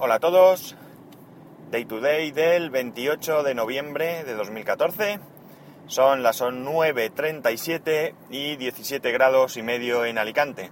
Hola 0.00 0.14
a 0.14 0.20
todos. 0.20 0.76
Day 1.72 1.84
to 1.84 2.00
day 2.00 2.30
del 2.30 2.70
28 2.70 3.42
de 3.42 3.52
noviembre 3.56 4.22
de 4.22 4.34
2014. 4.34 5.18
Son 5.88 6.22
las 6.22 6.40
9.37 6.40 8.14
y 8.30 8.54
17 8.54 9.10
grados 9.10 9.56
y 9.56 9.64
medio 9.64 10.04
en 10.04 10.18
Alicante. 10.18 10.70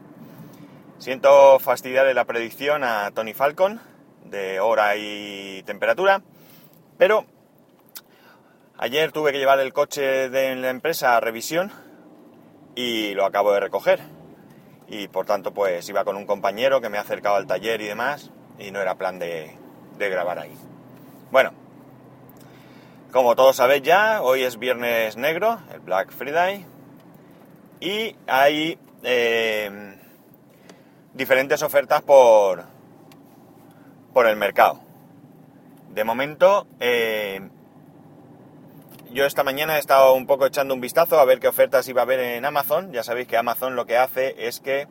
Siento 0.98 1.58
fastidiar 1.58 2.06
la 2.14 2.24
predicción 2.24 2.84
a 2.84 3.10
Tony 3.10 3.34
Falcon 3.34 3.80
de 4.26 4.60
hora 4.60 4.94
y 4.94 5.64
temperatura, 5.64 6.22
pero 6.96 7.26
ayer 8.78 9.10
tuve 9.10 9.32
que 9.32 9.38
llevar 9.38 9.58
el 9.58 9.72
coche 9.72 10.30
de 10.30 10.54
la 10.54 10.70
empresa 10.70 11.16
a 11.16 11.20
revisión 11.20 11.72
y 12.76 13.12
lo 13.14 13.24
acabo 13.24 13.52
de 13.52 13.58
recoger. 13.58 13.98
Y 14.86 15.08
por 15.08 15.26
tanto, 15.26 15.52
pues 15.52 15.88
iba 15.88 16.04
con 16.04 16.14
un 16.14 16.26
compañero 16.26 16.80
que 16.80 16.90
me 16.90 16.98
ha 16.98 17.00
acercado 17.00 17.34
al 17.34 17.48
taller 17.48 17.80
y 17.80 17.86
demás, 17.86 18.30
y 18.58 18.70
no 18.70 18.80
era 18.80 18.96
plan 18.96 19.18
de, 19.18 19.56
grabar 19.98 20.38
ahí. 20.38 20.54
Bueno, 21.30 21.52
como 23.12 23.34
todos 23.36 23.56
sabéis 23.56 23.82
ya, 23.82 24.22
hoy 24.22 24.42
es 24.42 24.58
Viernes 24.58 25.16
Negro, 25.16 25.60
el 25.72 25.80
Black 25.80 26.10
Friday, 26.12 26.64
y 27.80 28.16
hay 28.26 28.78
eh, 29.02 29.96
diferentes 31.14 31.62
ofertas 31.62 32.02
por, 32.02 32.64
por 34.12 34.26
el 34.26 34.36
mercado. 34.36 34.80
De 35.90 36.04
momento, 36.04 36.66
eh, 36.78 37.40
yo 39.10 39.24
esta 39.24 39.44
mañana 39.44 39.76
he 39.76 39.78
estado 39.78 40.12
un 40.12 40.26
poco 40.26 40.44
echando 40.44 40.74
un 40.74 40.80
vistazo 40.80 41.18
a 41.18 41.24
ver 41.24 41.40
qué 41.40 41.48
ofertas 41.48 41.88
iba 41.88 42.02
a 42.02 42.04
haber 42.04 42.20
en 42.20 42.44
Amazon. 42.44 42.92
Ya 42.92 43.02
sabéis 43.02 43.28
que 43.28 43.38
Amazon 43.38 43.74
lo 43.74 43.86
que 43.86 43.96
hace 43.96 44.46
es 44.46 44.60
que 44.60 44.88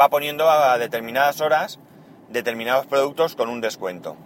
va 0.00 0.08
poniendo 0.08 0.48
a 0.48 0.78
determinadas 0.78 1.40
horas 1.40 1.78
determinados 2.30 2.86
productos 2.86 3.36
con 3.36 3.48
un 3.48 3.60
descuento. 3.60 4.16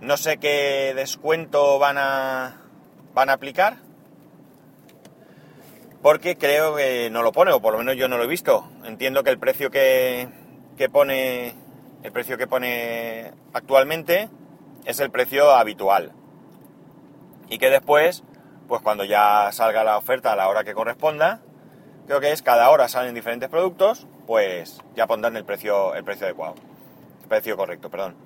No 0.00 0.16
sé 0.16 0.38
qué 0.38 0.92
descuento 0.94 1.78
van 1.78 1.96
a, 1.96 2.60
van 3.14 3.30
a 3.30 3.34
aplicar, 3.34 3.76
porque 6.02 6.36
creo 6.36 6.74
que 6.74 7.08
no 7.10 7.22
lo 7.22 7.32
pone, 7.32 7.52
o 7.52 7.62
por 7.62 7.72
lo 7.72 7.78
menos 7.78 7.96
yo 7.96 8.08
no 8.08 8.18
lo 8.18 8.24
he 8.24 8.28
visto. 8.28 8.68
Entiendo 8.84 9.22
que 9.22 9.30
el 9.30 9.38
precio 9.38 9.70
que, 9.70 10.28
que 10.76 10.88
pone, 10.88 11.54
el 12.02 12.12
precio 12.12 12.36
que 12.36 12.48
pone 12.48 13.32
actualmente 13.54 14.28
es 14.84 14.98
el 14.98 15.10
precio 15.10 15.52
habitual 15.52 16.12
y 17.48 17.58
que 17.58 17.70
después, 17.70 18.24
pues 18.66 18.82
cuando 18.82 19.04
ya 19.04 19.50
salga 19.52 19.84
la 19.84 19.96
oferta 19.96 20.32
a 20.32 20.36
la 20.36 20.48
hora 20.48 20.64
que 20.64 20.74
corresponda, 20.74 21.40
creo 22.06 22.20
que 22.20 22.32
es 22.32 22.42
cada 22.42 22.68
hora 22.70 22.88
salen 22.88 23.14
diferentes 23.14 23.48
productos, 23.48 24.08
pues 24.32 24.80
ya 24.96 25.06
pondrán 25.06 25.36
el 25.36 25.44
precio, 25.44 25.94
el 25.94 26.04
precio 26.04 26.24
adecuado, 26.24 26.54
el 27.20 27.28
precio 27.28 27.54
correcto, 27.54 27.90
perdón. 27.90 28.16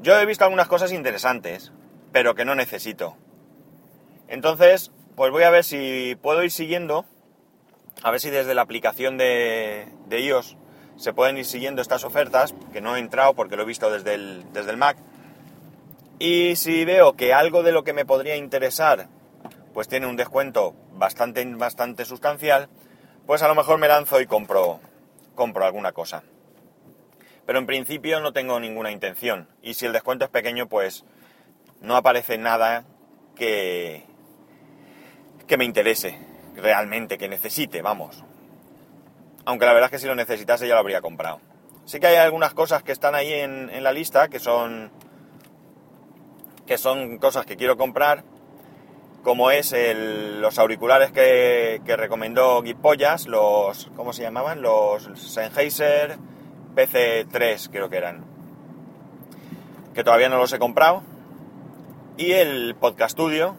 Yo 0.00 0.18
he 0.18 0.24
visto 0.24 0.44
algunas 0.44 0.66
cosas 0.66 0.92
interesantes, 0.92 1.72
pero 2.10 2.34
que 2.34 2.46
no 2.46 2.54
necesito. 2.54 3.14
Entonces, 4.28 4.92
pues 5.14 5.30
voy 5.30 5.42
a 5.42 5.50
ver 5.50 5.62
si 5.62 6.16
puedo 6.22 6.42
ir 6.42 6.50
siguiendo, 6.50 7.04
a 8.02 8.10
ver 8.10 8.18
si 8.18 8.30
desde 8.30 8.54
la 8.54 8.62
aplicación 8.62 9.18
de, 9.18 9.88
de 10.06 10.20
iOS 10.22 10.56
se 10.96 11.12
pueden 11.12 11.36
ir 11.36 11.44
siguiendo 11.44 11.82
estas 11.82 12.04
ofertas, 12.04 12.54
que 12.72 12.80
no 12.80 12.96
he 12.96 12.98
entrado 12.98 13.34
porque 13.34 13.56
lo 13.56 13.64
he 13.64 13.66
visto 13.66 13.90
desde 13.90 14.14
el, 14.14 14.50
desde 14.54 14.70
el 14.70 14.78
Mac, 14.78 14.96
y 16.18 16.56
si 16.56 16.86
veo 16.86 17.12
que 17.12 17.34
algo 17.34 17.62
de 17.62 17.72
lo 17.72 17.84
que 17.84 17.92
me 17.92 18.06
podría 18.06 18.36
interesar 18.36 19.08
pues 19.74 19.86
tiene 19.86 20.06
un 20.06 20.16
descuento 20.16 20.74
bastante, 20.94 21.44
bastante 21.56 22.06
sustancial, 22.06 22.70
pues 23.26 23.42
a 23.42 23.48
lo 23.48 23.54
mejor 23.54 23.78
me 23.78 23.88
lanzo 23.88 24.18
y 24.18 24.26
compro, 24.26 24.80
compro 25.34 25.64
alguna 25.64 25.92
cosa. 25.92 26.22
Pero 27.46 27.58
en 27.58 27.66
principio 27.66 28.20
no 28.20 28.32
tengo 28.32 28.58
ninguna 28.58 28.90
intención. 28.90 29.48
Y 29.62 29.74
si 29.74 29.86
el 29.86 29.92
descuento 29.92 30.24
es 30.24 30.30
pequeño, 30.30 30.68
pues 30.68 31.04
no 31.80 31.96
aparece 31.96 32.38
nada 32.38 32.84
que, 33.36 34.04
que 35.46 35.56
me 35.56 35.64
interese 35.64 36.18
realmente, 36.56 37.18
que 37.18 37.28
necesite, 37.28 37.82
vamos. 37.82 38.24
Aunque 39.44 39.66
la 39.66 39.74
verdad 39.74 39.88
es 39.88 39.90
que 39.92 39.98
si 39.98 40.06
lo 40.06 40.14
necesitase 40.14 40.66
ya 40.66 40.74
lo 40.74 40.80
habría 40.80 41.02
comprado. 41.02 41.40
Sí 41.84 42.00
que 42.00 42.06
hay 42.06 42.16
algunas 42.16 42.54
cosas 42.54 42.82
que 42.82 42.92
están 42.92 43.14
ahí 43.14 43.32
en, 43.32 43.68
en 43.68 43.84
la 43.84 43.92
lista 43.92 44.28
que 44.28 44.38
son 44.38 44.90
que 46.66 46.78
son 46.78 47.18
cosas 47.18 47.44
que 47.44 47.58
quiero 47.58 47.76
comprar, 47.76 48.24
como 49.24 49.50
es 49.50 49.74
los 49.74 50.58
auriculares 50.58 51.10
que, 51.10 51.80
recomendó 51.96 52.62
Guipollas, 52.62 53.26
los, 53.26 53.90
¿cómo 53.96 54.12
se 54.12 54.22
llamaban? 54.22 54.60
Los 54.62 55.10
Sennheiser 55.14 56.18
PC3 56.76 57.70
creo 57.72 57.88
que 57.88 57.96
eran, 57.96 58.24
que 59.94 60.04
todavía 60.04 60.28
no 60.28 60.36
los 60.36 60.52
he 60.52 60.58
comprado, 60.58 61.02
y 62.18 62.32
el 62.32 62.76
Podcast 62.76 63.12
Studio, 63.12 63.56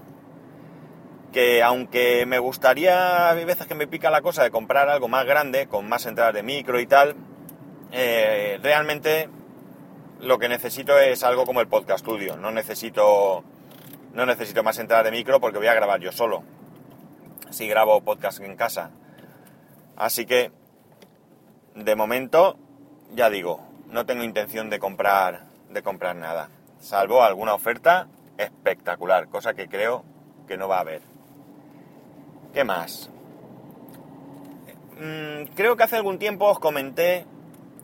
que 1.33 1.63
aunque 1.63 2.25
me 2.27 2.39
gustaría, 2.39 3.31
hay 3.31 3.43
veces 3.43 3.65
que 3.65 3.75
me 3.75 3.87
pica 3.87 4.11
la 4.11 4.21
cosa 4.21 4.43
de 4.43 4.51
comprar 4.51 4.87
algo 4.87 5.07
más 5.07 5.25
grande, 5.25 5.67
con 5.67 5.89
más 5.89 6.05
entradas 6.05 6.35
de 6.35 6.43
micro 6.43 6.79
y 6.79 6.85
tal, 6.85 7.15
eh, 7.91 8.59
realmente 8.61 9.29
lo 10.21 10.37
que 10.37 10.47
necesito 10.47 10.97
es 10.99 11.23
algo 11.23 11.45
como 11.45 11.59
el 11.59 11.67
podcast 11.67 12.01
studio. 12.01 12.37
No 12.37 12.51
necesito, 12.51 13.43
no 14.15 14.25
necesito 14.25 14.63
más 14.63 14.79
entrada 14.79 15.03
de 15.03 15.11
micro 15.11 15.39
porque 15.39 15.57
voy 15.57 15.67
a 15.67 15.73
grabar 15.73 15.99
yo 15.99 16.11
solo. 16.11 16.43
Si 17.51 17.67
grabo 17.67 18.01
podcast 18.01 18.39
en 18.39 18.55
casa. 18.55 18.91
Así 19.97 20.25
que, 20.25 20.51
de 21.75 21.95
momento, 21.95 22.57
ya 23.13 23.29
digo, 23.29 23.61
no 23.87 24.05
tengo 24.05 24.23
intención 24.23 24.69
de 24.69 24.79
comprar, 24.79 25.43
de 25.69 25.83
comprar 25.83 26.15
nada. 26.15 26.49
Salvo 26.79 27.23
alguna 27.23 27.53
oferta 27.53 28.07
espectacular, 28.37 29.27
cosa 29.27 29.53
que 29.53 29.67
creo 29.67 30.05
que 30.47 30.57
no 30.57 30.69
va 30.69 30.77
a 30.77 30.81
haber. 30.81 31.01
¿Qué 32.53 32.63
más? 32.63 33.09
Mm, 34.97 35.53
creo 35.55 35.75
que 35.75 35.83
hace 35.83 35.97
algún 35.97 36.19
tiempo 36.19 36.45
os 36.45 36.59
comenté 36.59 37.25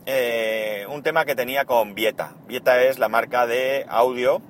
eh, 0.06 0.86
un 0.88 1.02
tema 1.02 1.26
que 1.26 1.34
tenía 1.34 1.66
con 1.66 1.94
Vieta. 1.94 2.32
Vieta 2.46 2.82
es 2.82 2.98
la 2.98 3.10
marca 3.10 3.46
de 3.46 3.84
audio 3.88 4.40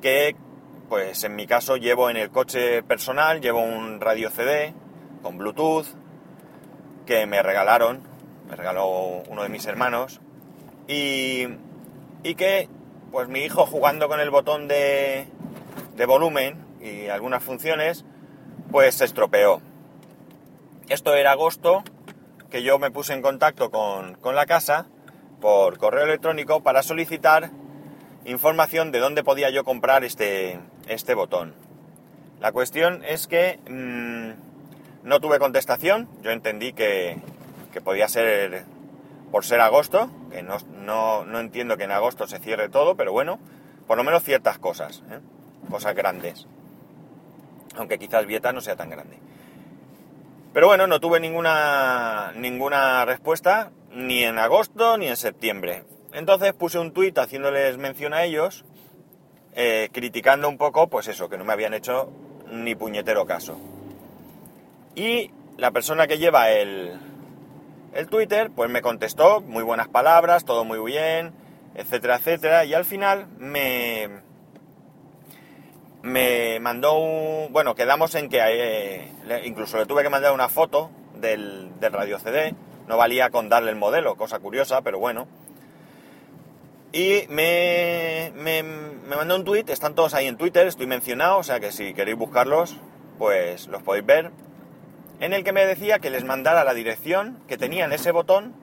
que, 0.00 0.36
pues 0.88 1.24
en 1.24 1.36
mi 1.36 1.46
caso, 1.46 1.76
llevo 1.76 2.10
en 2.10 2.16
el 2.16 2.30
coche 2.30 2.82
personal, 2.82 3.40
llevo 3.40 3.60
un 3.60 4.00
radio 4.00 4.30
CD 4.30 4.74
con 5.22 5.38
Bluetooth 5.38 5.86
que 7.06 7.26
me 7.26 7.42
regalaron, 7.42 8.00
me 8.48 8.56
regaló 8.56 9.22
uno 9.28 9.42
de 9.42 9.48
mis 9.48 9.66
hermanos 9.66 10.20
y, 10.86 11.46
y 12.22 12.34
que, 12.34 12.68
pues 13.12 13.28
mi 13.28 13.40
hijo 13.40 13.66
jugando 13.66 14.08
con 14.08 14.20
el 14.20 14.30
botón 14.30 14.68
de, 14.68 15.26
de 15.96 16.06
volumen 16.06 16.64
y 16.80 17.08
algunas 17.08 17.42
funciones, 17.42 18.04
pues 18.70 18.96
se 18.96 19.04
estropeó. 19.04 19.60
Esto 20.88 21.14
era 21.14 21.32
agosto 21.32 21.84
que 22.50 22.62
yo 22.62 22.78
me 22.78 22.90
puse 22.90 23.12
en 23.12 23.22
contacto 23.22 23.70
con, 23.70 24.16
la 24.34 24.46
casa 24.46 24.86
por 25.40 25.78
correo 25.78 26.04
electrónico 26.04 26.62
para 26.62 26.82
solicitar 26.82 27.50
información 28.24 28.92
de 28.92 28.98
dónde 28.98 29.24
podía 29.24 29.50
yo 29.50 29.64
comprar 29.64 30.04
este, 30.04 30.58
este 30.88 31.14
botón. 31.14 31.54
La 32.40 32.52
cuestión 32.52 33.04
es 33.04 33.26
que 33.26 33.58
mm, 33.68 35.06
no 35.06 35.20
tuve 35.20 35.38
contestación, 35.38 36.08
yo 36.22 36.30
entendí 36.30 36.72
que, 36.72 37.18
podía 37.84 38.08
ser 38.08 38.64
por 39.30 39.44
ser 39.44 39.60
agosto, 39.60 40.10
que 40.30 40.42
no, 40.42 41.38
entiendo 41.38 41.76
que 41.76 41.84
en 41.84 41.92
agosto 41.92 42.26
se 42.26 42.38
cierre 42.38 42.68
todo, 42.68 42.96
pero 42.96 43.12
bueno, 43.12 43.38
por 43.86 43.96
lo 43.96 44.04
menos 44.04 44.24
ciertas 44.24 44.58
cosas, 44.58 45.02
¿eh? 45.10 45.20
cosas 45.70 45.94
grandes, 45.94 46.46
aunque 47.76 47.98
quizás 47.98 48.26
Vieta 48.26 48.52
no 48.52 48.60
sea 48.60 48.76
tan 48.76 48.90
grande. 48.90 49.18
Pero 50.52 50.66
bueno, 50.66 50.86
no 50.86 50.98
tuve 50.98 51.20
ninguna, 51.20 52.32
ninguna 52.34 53.04
respuesta 53.04 53.70
ni 53.92 54.24
en 54.24 54.38
agosto 54.38 54.98
ni 54.98 55.06
en 55.06 55.16
septiembre. 55.16 55.84
Entonces 56.12 56.52
puse 56.52 56.78
un 56.78 56.92
tuit 56.92 57.16
haciéndoles 57.18 57.78
mención 57.78 58.14
a 58.14 58.24
ellos, 58.24 58.64
eh, 59.54 59.88
criticando 59.92 60.48
un 60.48 60.58
poco, 60.58 60.88
pues 60.88 61.08
eso, 61.08 61.28
que 61.28 61.38
no 61.38 61.44
me 61.44 61.52
habían 61.52 61.74
hecho 61.74 62.10
ni 62.50 62.74
puñetero 62.74 63.26
caso. 63.26 63.58
Y 64.94 65.30
la 65.56 65.70
persona 65.70 66.06
que 66.06 66.18
lleva 66.18 66.50
el, 66.50 66.98
el 67.94 68.08
Twitter, 68.08 68.50
pues 68.54 68.70
me 68.70 68.82
contestó, 68.82 69.40
muy 69.40 69.62
buenas 69.62 69.88
palabras, 69.88 70.44
todo 70.44 70.64
muy 70.64 70.78
bien, 70.84 71.32
etcétera, 71.74 72.16
etcétera, 72.16 72.64
y 72.64 72.74
al 72.74 72.84
final 72.84 73.28
me, 73.38 74.08
me 76.02 76.58
mandó 76.60 76.98
un... 76.98 77.52
Bueno, 77.52 77.74
quedamos 77.74 78.14
en 78.14 78.28
que 78.28 78.40
eh, 78.42 79.42
incluso 79.44 79.78
le 79.78 79.86
tuve 79.86 80.02
que 80.02 80.08
mandar 80.08 80.32
una 80.32 80.48
foto 80.48 80.90
del, 81.16 81.70
radio 81.80 82.18
CD. 82.18 82.54
No 82.88 82.96
valía 82.96 83.30
con 83.30 83.48
darle 83.48 83.70
el 83.70 83.76
modelo, 83.76 84.16
cosa 84.16 84.38
curiosa, 84.38 84.82
pero 84.82 84.98
bueno. 84.98 85.28
Y 86.92 87.26
me, 87.28 88.32
me, 88.34 88.62
me 88.62 89.16
mandó 89.16 89.36
un 89.36 89.44
tweet, 89.44 89.64
están 89.68 89.94
todos 89.94 90.14
ahí 90.14 90.26
en 90.26 90.36
Twitter, 90.36 90.66
estoy 90.66 90.86
mencionado, 90.86 91.38
o 91.38 91.42
sea 91.42 91.60
que 91.60 91.70
si 91.70 91.94
queréis 91.94 92.18
buscarlos, 92.18 92.76
pues 93.18 93.68
los 93.68 93.82
podéis 93.82 94.06
ver. 94.06 94.32
En 95.20 95.32
el 95.32 95.44
que 95.44 95.52
me 95.52 95.66
decía 95.66 95.98
que 95.98 96.10
les 96.10 96.24
mandara 96.24 96.64
la 96.64 96.74
dirección 96.74 97.38
que 97.46 97.58
tenían 97.58 97.92
ese 97.92 98.10
botón 98.10 98.54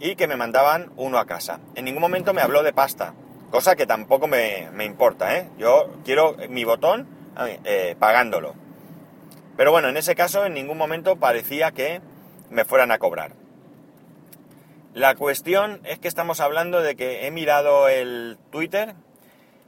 y 0.00 0.16
que 0.16 0.26
me 0.26 0.36
mandaban 0.36 0.90
uno 0.96 1.18
a 1.18 1.26
casa. 1.26 1.60
En 1.74 1.84
ningún 1.84 2.02
momento 2.02 2.34
me 2.34 2.42
habló 2.42 2.62
de 2.62 2.72
pasta, 2.72 3.14
cosa 3.50 3.76
que 3.76 3.86
tampoco 3.86 4.26
me, 4.26 4.68
importa, 4.84 5.38
¿eh? 5.38 5.48
Yo 5.56 5.90
quiero 6.04 6.36
mi 6.50 6.64
botón 6.64 7.06
eh, 7.64 7.96
pagándolo. 7.98 8.54
Pero 9.56 9.70
bueno, 9.70 9.88
en 9.88 9.96
ese 9.96 10.14
caso 10.14 10.44
en 10.44 10.54
ningún 10.54 10.76
momento 10.76 11.16
parecía 11.16 11.70
que 11.70 12.00
me 12.50 12.64
fueran 12.64 12.90
a 12.90 12.98
cobrar. 12.98 13.32
La 14.94 15.16
cuestión 15.16 15.80
es 15.82 15.98
que 15.98 16.06
estamos 16.06 16.38
hablando 16.38 16.80
de 16.80 16.94
que 16.94 17.26
he 17.26 17.32
mirado 17.32 17.88
el 17.88 18.38
Twitter 18.52 18.94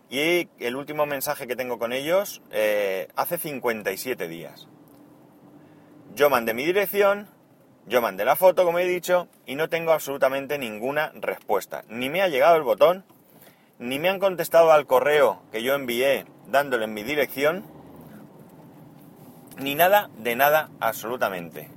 y 0.09 0.49
el 0.61 0.77
último 0.77 1.05
mensaje 1.05 1.49
que 1.49 1.57
tengo 1.57 1.81
con 1.81 1.93
ellos 1.93 2.43
eh, 2.53 3.09
hace 3.17 3.37
57 3.37 4.29
días. 4.29 4.69
Yo 6.15 6.31
mandé 6.31 6.55
mi 6.55 6.65
dirección, 6.65 7.29
yo 7.87 8.01
mandé 8.01 8.25
la 8.25 8.37
foto, 8.37 8.65
como 8.65 8.79
he 8.79 8.87
dicho, 8.87 9.27
y 9.47 9.57
no 9.57 9.69
tengo 9.69 9.91
absolutamente 9.91 10.59
ninguna 10.59 11.11
respuesta. 11.17 11.83
Ni 11.89 12.09
me 12.09 12.23
ha 12.23 12.29
llegado 12.29 12.55
el 12.55 12.63
botón, 12.63 13.05
ni 13.81 13.99
me 13.99 14.09
han 14.09 14.21
contestado 14.21 14.71
al 14.71 14.87
correo 14.87 15.43
que 15.51 15.61
yo 15.61 15.75
envié 15.75 16.27
dándole 16.47 16.87
mi 16.87 17.03
dirección, 17.03 17.65
ni 19.59 19.75
nada 19.75 20.09
de 20.19 20.37
nada 20.37 20.71
absolutamente. 20.79 21.69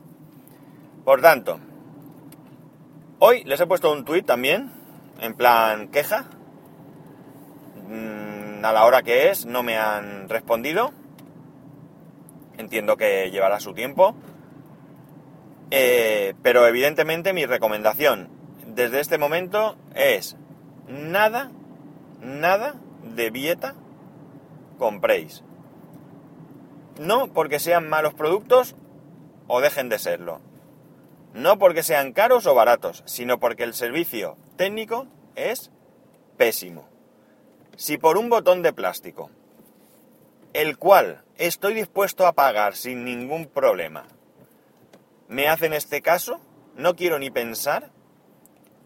Por 1.03 1.21
tanto, 1.21 1.59
Hoy 3.29 3.43
les 3.43 3.59
he 3.59 3.67
puesto 3.67 3.91
un 3.91 4.05
tuit 4.05 4.25
también, 4.25 4.71
en 5.21 5.35
plan 5.35 5.89
queja. 5.89 6.25
Mm, 7.87 8.65
a 8.65 8.73
la 8.73 8.85
hora 8.85 9.03
que 9.03 9.29
es, 9.29 9.45
no 9.45 9.61
me 9.61 9.77
han 9.77 10.27
respondido. 10.29 10.93
Entiendo 12.57 12.97
que 12.97 13.29
llevará 13.29 13.59
su 13.59 13.75
tiempo. 13.75 14.15
Eh, 15.69 16.33
pero 16.41 16.65
evidentemente 16.65 17.31
mi 17.33 17.45
recomendación 17.45 18.29
desde 18.65 18.99
este 18.99 19.19
momento 19.19 19.77
es 19.93 20.35
nada, 20.87 21.51
nada 22.21 22.77
de 23.03 23.29
Vieta 23.29 23.75
compréis. 24.79 25.43
No 26.99 27.31
porque 27.31 27.59
sean 27.59 27.89
malos 27.89 28.15
productos 28.15 28.75
o 29.45 29.61
dejen 29.61 29.87
de 29.87 29.99
serlo. 29.99 30.48
No 31.33 31.59
porque 31.59 31.83
sean 31.83 32.13
caros 32.13 32.45
o 32.47 32.55
baratos, 32.55 33.03
sino 33.05 33.39
porque 33.39 33.63
el 33.63 33.73
servicio 33.73 34.37
técnico 34.55 35.07
es 35.35 35.71
pésimo. 36.37 36.87
Si 37.77 37.97
por 37.97 38.17
un 38.17 38.29
botón 38.29 38.61
de 38.61 38.73
plástico, 38.73 39.29
el 40.53 40.77
cual 40.77 41.23
estoy 41.37 41.73
dispuesto 41.73 42.25
a 42.25 42.33
pagar 42.33 42.75
sin 42.75 43.05
ningún 43.05 43.45
problema, 43.47 44.05
me 45.27 45.47
hacen 45.47 45.73
este 45.73 46.01
caso, 46.01 46.41
no 46.75 46.95
quiero 46.95 47.19
ni 47.19 47.29
pensar 47.29 47.91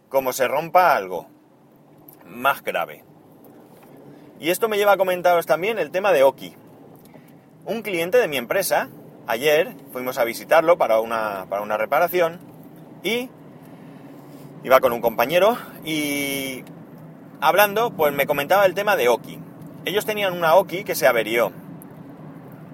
cómo 0.10 0.34
se 0.34 0.48
rompa 0.48 0.96
algo 0.96 1.28
más 2.26 2.62
grave. 2.62 3.04
Y 4.40 4.50
esto 4.50 4.68
me 4.68 4.78
lleva 4.78 4.92
a 4.92 4.98
comentaros 4.98 5.46
también 5.46 5.80
el 5.80 5.92
tema 5.92 6.12
de 6.12 6.24
Oki. 6.24 6.56
Un 7.66 7.82
cliente 7.82 8.18
de 8.18 8.28
mi 8.28 8.36
empresa 8.36 8.90
ayer 9.28 9.76
fuimos 9.92 10.18
a 10.18 10.24
visitarlo 10.24 10.78
para 10.78 11.00
una, 11.00 11.46
para 11.50 11.62
una 11.62 11.78
reparación 11.78 12.40
y 13.04 13.30
iba 14.64 14.80
con 14.80 14.94
un 14.94 15.02
compañero 15.02 15.58
y 15.84 16.64
hablando, 17.42 17.92
pues 17.92 18.14
me 18.14 18.26
comentaba 18.26 18.66
el 18.66 18.74
tema 18.74 18.96
de 18.96 19.10
Oki. 19.10 19.40
Ellos 19.86 20.06
tenían 20.06 20.34
una 20.34 20.56
Oki 20.56 20.84
que 20.84 20.96
se 20.96 21.08
averió. 21.08 21.52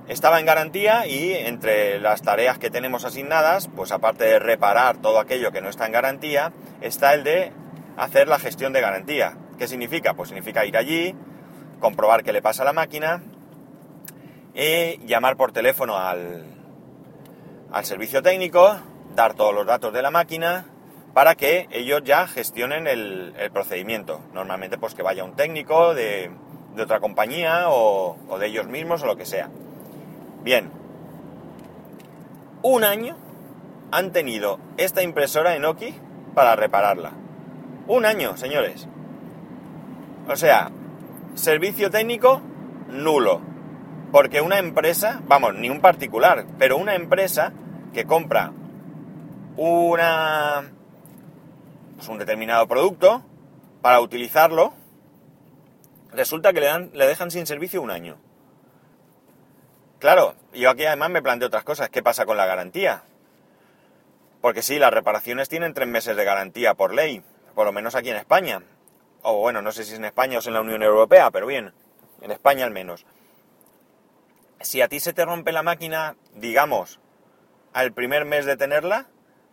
Estaba 0.07 0.39
en 0.39 0.45
garantía 0.45 1.05
y 1.07 1.33
entre 1.33 1.99
las 1.99 2.21
tareas 2.21 2.57
que 2.57 2.71
tenemos 2.71 3.05
asignadas, 3.05 3.69
pues 3.75 3.91
aparte 3.91 4.23
de 4.23 4.39
reparar 4.39 4.97
todo 4.97 5.19
aquello 5.19 5.51
que 5.51 5.61
no 5.61 5.69
está 5.69 5.85
en 5.85 5.91
garantía, 5.91 6.51
está 6.81 7.13
el 7.13 7.23
de 7.23 7.51
hacer 7.97 8.27
la 8.27 8.39
gestión 8.39 8.73
de 8.73 8.81
garantía. 8.81 9.37
¿Qué 9.59 9.67
significa? 9.67 10.15
Pues 10.15 10.29
significa 10.29 10.65
ir 10.65 10.77
allí, 10.77 11.15
comprobar 11.79 12.23
qué 12.23 12.33
le 12.33 12.41
pasa 12.41 12.63
a 12.63 12.65
la 12.65 12.73
máquina, 12.73 13.21
y 14.53 14.97
llamar 15.05 15.37
por 15.37 15.51
teléfono 15.51 15.97
al, 15.97 16.45
al 17.71 17.85
servicio 17.85 18.21
técnico, 18.21 18.77
dar 19.15 19.33
todos 19.33 19.53
los 19.53 19.65
datos 19.65 19.93
de 19.93 20.01
la 20.01 20.11
máquina 20.11 20.65
para 21.13 21.35
que 21.35 21.67
ellos 21.71 22.01
ya 22.03 22.27
gestionen 22.27 22.87
el, 22.87 23.33
procedimiento. 23.51 24.21
Normalmente 24.33 24.77
pues 24.77 24.95
que 24.95 25.03
vaya 25.03 25.23
un 25.23 25.35
técnico 25.35 25.93
de, 25.93 26.31
de 26.75 26.83
otra 26.83 26.99
compañía 26.99 27.69
o, 27.69 28.17
o, 28.27 28.39
de 28.39 28.47
ellos 28.47 28.67
mismos 28.67 29.03
o 29.03 29.05
lo 29.05 29.15
que 29.15 29.25
sea. 29.25 29.49
Bien, 30.43 30.71
un 32.61 32.83
año 32.83 33.17
han 33.91 34.11
tenido 34.11 34.59
esta 34.77 35.01
impresora 35.01 35.55
en 35.55 35.65
Oki 35.65 35.95
para 36.35 36.55
repararla. 36.55 37.11
Un 37.87 38.05
año, 38.05 38.37
señores. 38.37 38.87
O 40.27 40.35
sea, 40.35 40.71
servicio 41.33 41.89
técnico 41.89 42.41
nulo. 42.87 43.41
Porque 44.11 44.41
una 44.41 44.57
empresa, 44.57 45.21
vamos, 45.27 45.53
ni 45.56 45.69
un 45.69 45.81
particular, 45.81 46.45
pero 46.57 46.77
una 46.77 46.95
empresa 46.95 47.53
que 47.94 48.06
compra 48.06 48.51
una, 49.56 50.71
pues 51.95 52.07
un 52.07 52.17
determinado 52.17 52.67
producto 52.67 53.23
para 53.81 54.00
utilizarlo, 54.00 54.73
resulta 56.11 56.53
que 56.53 56.59
le, 56.59 56.65
dan, 56.65 56.89
le 56.94 57.06
dejan 57.06 57.29
sin 57.29 57.45
servicio 57.45 57.81
un 57.83 57.91
año. 57.91 58.17
Claro, 60.00 60.33
yo 60.53 60.71
aquí 60.71 60.85
además 60.85 61.11
me 61.11 61.21
planteo 61.21 61.47
otras 61.47 61.63
cosas. 61.63 61.89
¿Qué 61.89 62.01
pasa 62.01 62.25
con 62.25 62.38
la 62.38 62.47
garantía? 62.47 63.03
Porque 64.41 64.63
sí, 64.63 64.79
las 64.79 64.94
reparaciones 64.94 65.50
tienen 65.50 65.73
tres 65.73 65.88
meses 65.88 66.15
de 66.15 66.23
garantía 66.23 66.73
por 66.73 66.95
ley, 66.95 67.21
por 67.53 67.65
lo 67.65 67.73
menos 67.73 67.94
aquí 67.94 68.09
en 68.09 68.15
España. 68.15 68.63
O 69.21 69.38
bueno, 69.38 69.61
no 69.61 69.71
sé 69.71 69.83
si 69.83 69.91
es 69.91 70.00
en 70.00 70.06
España 70.06 70.38
o 70.38 70.39
es 70.39 70.47
en 70.47 70.53
la 70.53 70.61
Unión 70.61 70.81
Europea, 70.81 71.29
pero 71.29 71.45
bien, 71.45 71.73
en 72.21 72.31
España 72.31 72.65
al 72.65 72.71
menos 72.71 73.06
si 74.61 74.81
a 74.81 74.88
ti 74.88 75.00
se 75.00 75.13
te 75.13 75.25
rompe 75.25 75.51
la 75.51 75.63
máquina, 75.63 76.15
digamos, 76.33 77.00
al 77.73 77.94
primer 77.94 78.25
mes 78.25 78.45
de 78.45 78.57
tenerla, 78.57 79.07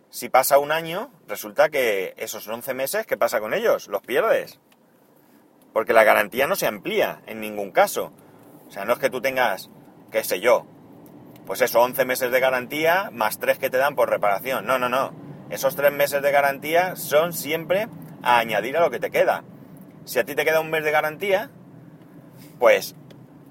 si 0.09 0.29
pasa 0.29 0.57
un 0.57 0.71
año, 0.71 1.11
resulta 1.27 1.69
que 1.69 2.13
esos 2.17 2.47
11 2.47 2.73
meses, 2.73 3.05
¿qué 3.05 3.17
pasa 3.17 3.39
con 3.39 3.53
ellos? 3.53 3.87
Los 3.87 4.01
pierdes. 4.01 4.59
Porque 5.73 5.93
la 5.93 6.03
garantía 6.03 6.47
no 6.47 6.55
se 6.55 6.67
amplía 6.67 7.21
en 7.27 7.39
ningún 7.39 7.71
caso. 7.71 8.13
O 8.67 8.71
sea, 8.71 8.85
no 8.85 8.93
es 8.93 8.99
que 8.99 9.09
tú 9.09 9.21
tengas, 9.21 9.69
qué 10.11 10.23
sé 10.23 10.39
yo, 10.39 10.65
pues 11.45 11.61
eso, 11.61 11.79
11 11.81 12.03
meses 12.05 12.31
de 12.31 12.39
garantía 12.39 13.09
más 13.11 13.39
3 13.39 13.57
que 13.57 13.69
te 13.69 13.77
dan 13.77 13.95
por 13.95 14.09
reparación. 14.09 14.65
No, 14.65 14.77
no, 14.77 14.89
no. 14.89 15.13
Esos 15.49 15.75
3 15.75 15.93
meses 15.93 16.21
de 16.21 16.31
garantía 16.31 16.95
son 16.97 17.31
siempre 17.31 17.87
a 18.21 18.39
añadir 18.39 18.75
a 18.75 18.81
lo 18.81 18.89
que 18.89 18.99
te 18.99 19.11
queda. 19.11 19.45
Si 20.03 20.19
a 20.19 20.25
ti 20.25 20.35
te 20.35 20.43
queda 20.43 20.59
un 20.59 20.69
mes 20.69 20.83
de 20.83 20.91
garantía, 20.91 21.49
pues 22.59 22.95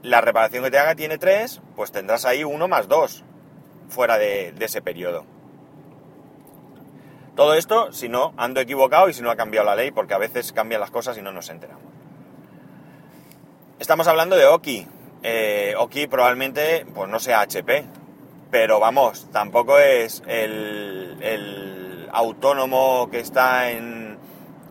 la 0.06 0.20
reparación 0.20 0.62
que 0.62 0.70
te 0.70 0.78
haga 0.78 0.94
tiene 0.94 1.18
3, 1.18 1.60
pues 1.74 1.90
tendrás 1.90 2.24
ahí 2.24 2.44
1 2.44 2.68
más 2.68 2.86
2 2.86 3.24
fuera 3.88 4.16
de, 4.18 4.54
ese 4.60 4.80
periodo. 4.80 5.24
Todo 7.34 7.54
esto, 7.54 7.92
si 7.92 8.08
no, 8.08 8.32
ando 8.36 8.60
equivocado 8.60 9.08
y 9.08 9.14
si 9.14 9.22
no 9.22 9.30
ha 9.32 9.36
cambiado 9.36 9.66
la 9.66 9.74
ley, 9.74 9.90
porque 9.90 10.14
a 10.14 10.18
veces 10.18 10.52
cambian 10.52 10.80
las 10.80 10.92
cosas 10.92 11.18
y 11.18 11.22
no 11.22 11.32
nos 11.32 11.50
enteramos. 11.50 11.82
Estamos 13.80 14.06
hablando 14.06 14.36
de 14.36 14.46
Oki. 14.46 14.86
Eh, 15.24 15.74
Oki 15.76 16.06
probablemente, 16.06 16.86
pues 16.94 17.10
no 17.10 17.18
sea 17.18 17.40
HP, 17.40 17.84
pero 18.52 18.78
vamos, 18.78 19.28
tampoco 19.32 19.78
es 19.80 20.22
el, 20.28 22.08
autónomo 22.12 23.10
que 23.10 23.18
está 23.18 23.72
en 23.72 24.18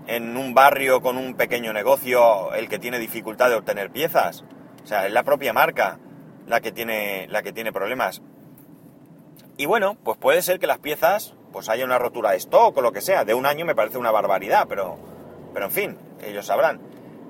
un 0.07 0.53
barrio 0.53 1.01
con 1.01 1.17
un 1.17 1.35
pequeño 1.35 1.73
negocio 1.73 2.53
el 2.53 2.69
que 2.69 2.79
tiene 2.79 2.99
dificultad 2.99 3.49
de 3.49 3.55
obtener 3.55 3.91
piezas. 3.91 4.45
O 4.85 4.87
sea, 4.87 5.07
es 5.07 5.13
la 5.13 5.23
propia 5.23 5.51
marca 5.51 5.97
la 6.45 6.61
que 6.61 6.71
tiene, 6.71 7.27
la 7.29 7.41
que 7.41 7.51
tiene 7.51 7.73
problemas. 7.73 8.21
Y 9.57 9.65
bueno, 9.65 9.97
pues 10.03 10.15
puede 10.19 10.43
ser 10.43 10.59
que 10.59 10.67
las 10.67 10.77
piezas, 10.77 11.33
pues 11.51 11.69
haya 11.69 11.85
una 11.85 11.97
rotura 11.97 12.29
de 12.31 12.37
stock 12.37 12.77
o 12.77 12.81
lo 12.83 12.91
que 12.91 13.01
sea. 13.01 13.25
De 13.25 13.33
un 13.33 13.47
año 13.47 13.65
me 13.65 13.73
parece 13.73 13.97
una 13.97 14.11
barbaridad, 14.11 14.67
pero, 14.69 14.99
pero 15.55 15.65
en 15.65 15.71
fin, 15.71 15.97
ellos 16.21 16.45
sabrán. 16.45 16.79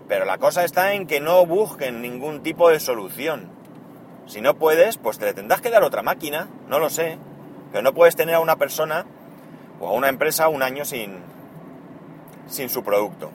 Pero 0.10 0.26
la 0.26 0.38
cosa 0.38 0.66
está 0.66 0.96
en 0.96 1.08
que 1.08 1.22
no 1.22 1.46
busquen 1.46 2.02
ningún 2.02 2.44
tipo 2.44 2.70
de 2.70 2.82
solución. 2.82 3.50
Si 4.26 4.42
no 4.42 4.56
puedes, 4.56 4.98
pues 4.98 5.18
te 5.18 5.34
tendrás 5.34 5.62
que 5.62 5.70
dar 5.70 5.84
otra 5.84 6.04
máquina, 6.04 6.50
no 6.68 6.80
lo 6.80 6.90
sé. 6.90 7.18
Pero 7.72 7.84
no 7.84 7.94
puedes 7.94 8.18
tener 8.18 8.36
a 8.36 8.42
una 8.42 8.58
persona 8.58 9.06
o 9.80 9.88
a 9.88 9.94
una 9.94 10.10
empresa 10.10 10.50
un 10.50 10.62
año 10.62 10.84
sin, 10.84 11.20
sin 12.48 12.68
su 12.68 12.84
producto. 12.84 13.32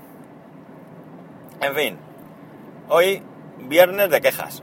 En 1.62 1.74
fin, 1.74 1.98
hoy 2.90 3.22
viernes 3.68 4.10
de 4.10 4.20
quejas. 4.20 4.62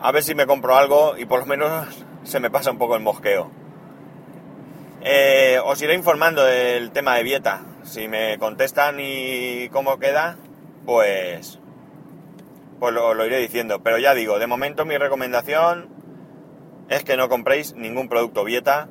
A 0.00 0.12
ver 0.12 0.22
si 0.22 0.34
me 0.34 0.46
compro 0.46 0.76
algo 0.76 1.16
y 1.16 1.24
por 1.24 1.40
lo 1.40 1.46
menos 1.46 2.04
se 2.24 2.40
me 2.40 2.50
pasa 2.50 2.70
un 2.70 2.78
poco 2.78 2.96
el 2.96 3.02
mosqueo. 3.02 3.50
Eh, 5.00 5.58
os 5.64 5.80
iré 5.82 5.94
informando 5.94 6.44
del 6.44 6.90
tema 6.90 7.16
de 7.16 7.24
dieta. 7.24 7.62
Si 7.82 8.08
me 8.08 8.38
contestan 8.38 8.96
y 8.98 9.68
cómo 9.68 9.98
queda, 9.98 10.36
pues, 10.86 11.60
pues 12.80 12.94
lo, 12.94 13.12
lo 13.12 13.26
iré 13.26 13.38
diciendo. 13.38 13.82
Pero 13.82 13.98
ya 13.98 14.14
digo, 14.14 14.38
de 14.38 14.46
momento 14.46 14.86
mi 14.86 14.96
recomendación 14.96 15.88
es 16.88 17.04
que 17.04 17.16
no 17.16 17.28
compréis 17.28 17.74
ningún 17.74 18.08
producto 18.08 18.44
Vieta 18.44 18.88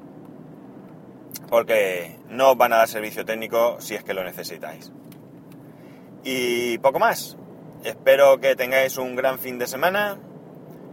porque 1.49 2.19
no 2.29 2.51
os 2.51 2.57
van 2.57 2.73
a 2.73 2.77
dar 2.77 2.87
servicio 2.87 3.25
técnico 3.25 3.77
si 3.79 3.95
es 3.95 4.03
que 4.03 4.13
lo 4.13 4.23
necesitáis. 4.23 4.91
Y 6.23 6.77
poco 6.79 6.99
más. 6.99 7.37
Espero 7.83 8.39
que 8.39 8.55
tengáis 8.55 8.97
un 8.97 9.13
gran 9.17 9.39
fin 9.39 9.59
de 9.59 9.67
semana, 9.67 10.17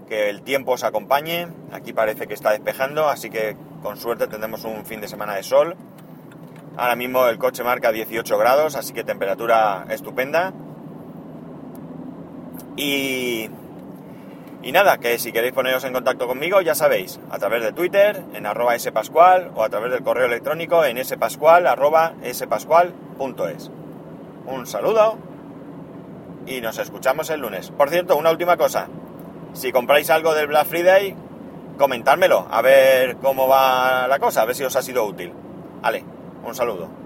que 0.08 0.28
el 0.28 0.42
tiempo 0.42 0.72
os 0.72 0.82
acompañe. 0.82 1.46
Aquí 1.70 1.92
parece 1.92 2.26
que 2.26 2.34
está 2.34 2.50
despejando, 2.50 3.08
así 3.08 3.30
que 3.30 3.56
con 3.80 3.96
suerte 3.96 4.26
tendremos 4.26 4.64
un 4.64 4.84
fin 4.84 5.00
de 5.00 5.06
semana 5.06 5.36
de 5.36 5.44
sol. 5.44 5.76
Ahora 6.76 6.96
mismo 6.96 7.28
el 7.28 7.38
coche 7.38 7.62
marca 7.62 7.92
18 7.92 8.36
grados, 8.36 8.74
así 8.74 8.92
que 8.92 9.04
temperatura 9.04 9.86
estupenda. 9.88 10.52
Y, 12.76 13.48
y 14.64 14.72
nada, 14.72 14.98
que 14.98 15.16
si 15.20 15.30
queréis 15.30 15.52
poneros 15.52 15.84
en 15.84 15.92
contacto 15.92 16.26
conmigo, 16.26 16.60
ya 16.60 16.74
sabéis, 16.74 17.20
a 17.30 17.38
través 17.38 17.62
de 17.62 17.72
Twitter, 17.72 18.24
en 18.34 18.46
arroba 18.46 18.76
spascual, 18.76 19.52
o 19.54 19.62
a 19.62 19.68
través 19.68 19.92
del 19.92 20.02
correo 20.02 20.26
electrónico 20.26 20.84
en 20.84 21.04
spascual, 21.04 21.68
arroba 21.68 22.14
spascual.es. 22.24 23.70
Un 24.46 24.66
saludo 24.66 25.29
y 26.46 26.60
nos 26.60 26.78
escuchamos 26.78 27.30
el 27.30 27.40
lunes. 27.40 27.70
Por 27.70 27.90
cierto, 27.90 28.16
una 28.16 28.30
última 28.30 28.56
cosa. 28.56 28.88
Si 29.52 29.72
compráis 29.72 30.10
algo 30.10 30.34
del 30.34 30.46
Black 30.46 30.66
Friday, 30.66 31.16
comentármelo, 31.78 32.46
a 32.50 32.62
ver 32.62 33.16
cómo 33.16 33.48
va 33.48 34.06
la 34.06 34.18
cosa, 34.18 34.42
a 34.42 34.44
ver 34.44 34.54
si 34.54 34.64
os 34.64 34.76
ha 34.76 34.82
sido 34.82 35.04
útil. 35.04 35.32
Vale, 35.82 36.04
un 36.44 36.54
saludo. 36.54 36.99